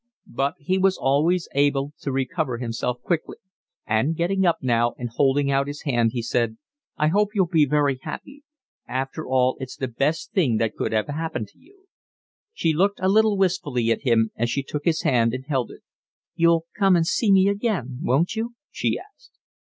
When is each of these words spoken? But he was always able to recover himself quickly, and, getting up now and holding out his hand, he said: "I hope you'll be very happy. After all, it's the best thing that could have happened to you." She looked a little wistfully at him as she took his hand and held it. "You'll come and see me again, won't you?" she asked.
But 0.33 0.55
he 0.57 0.79
was 0.79 0.97
always 0.97 1.47
able 1.53 1.93
to 1.99 2.11
recover 2.11 2.57
himself 2.57 2.99
quickly, 3.03 3.37
and, 3.85 4.15
getting 4.15 4.47
up 4.47 4.57
now 4.63 4.95
and 4.97 5.09
holding 5.09 5.51
out 5.51 5.67
his 5.67 5.83
hand, 5.83 6.13
he 6.13 6.23
said: 6.23 6.57
"I 6.97 7.09
hope 7.09 7.35
you'll 7.35 7.45
be 7.45 7.67
very 7.67 7.99
happy. 8.01 8.41
After 8.87 9.27
all, 9.27 9.57
it's 9.59 9.75
the 9.75 9.87
best 9.87 10.31
thing 10.31 10.57
that 10.57 10.75
could 10.75 10.91
have 10.91 11.05
happened 11.05 11.49
to 11.49 11.59
you." 11.59 11.85
She 12.51 12.73
looked 12.73 12.99
a 12.99 13.07
little 13.07 13.37
wistfully 13.37 13.91
at 13.91 14.01
him 14.01 14.31
as 14.35 14.49
she 14.49 14.63
took 14.63 14.85
his 14.85 15.03
hand 15.03 15.35
and 15.35 15.45
held 15.45 15.69
it. 15.69 15.83
"You'll 16.33 16.65
come 16.75 16.95
and 16.95 17.05
see 17.05 17.31
me 17.31 17.47
again, 17.47 17.99
won't 18.01 18.35
you?" 18.35 18.55
she 18.71 18.97
asked. 18.97 19.37